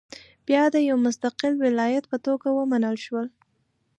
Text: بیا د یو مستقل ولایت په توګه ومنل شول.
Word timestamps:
بیا 0.47 0.63
د 0.73 0.75
یو 0.89 0.97
مستقل 1.05 1.53
ولایت 1.65 2.03
په 2.11 2.17
توګه 2.25 2.47
ومنل 2.51 2.95
شول. 3.05 3.27